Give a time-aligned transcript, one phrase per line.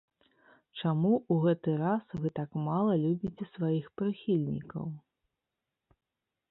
[0.79, 4.85] Чаму ў гэты раз вы так мала любіце сваіх прыхільнікаў?